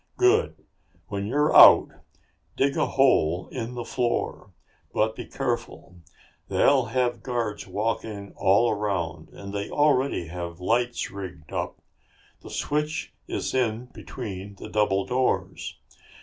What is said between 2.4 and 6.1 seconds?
dig a hole in the floor. But be careful.